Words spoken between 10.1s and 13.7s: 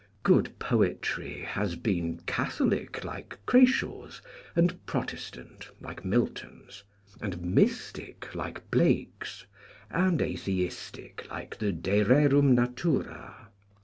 atheistic like the" De Rerum Natura."